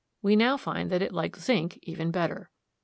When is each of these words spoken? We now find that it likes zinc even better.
We 0.23 0.35
now 0.35 0.57
find 0.57 0.89
that 0.89 1.03
it 1.03 1.13
likes 1.13 1.41
zinc 1.43 1.77
even 1.83 2.09
better. 2.09 2.49